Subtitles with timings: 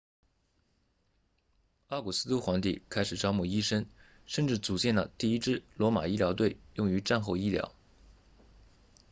[1.89, 3.85] 奥古斯都皇帝开始招募医生
[4.25, 7.71] 甚至组建了第一支罗马医疗队用于战后医疗